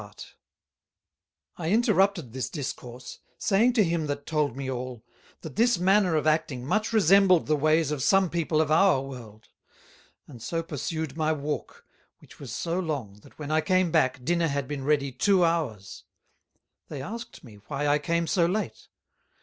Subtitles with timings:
[0.01, 0.33] [Sidenote: Telling the
[1.57, 5.05] Time] I interrupted this Discourse, saying to him that told me all,
[5.41, 9.49] That this Manner of Acting much resembled the ways of some People of our World;
[10.25, 11.85] and so pursued my Walk,
[12.17, 16.03] which was so long that when I came back Dinner had been ready Two Hours.
[16.89, 18.87] They asked me, why I came so late?